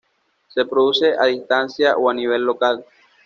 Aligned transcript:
Se 0.49 0.65
produce 0.65 1.13
a 1.15 1.25
distancia 1.25 1.95
o 1.95 2.09
a 2.09 2.13
nivel 2.15 2.41
local. 2.41 2.83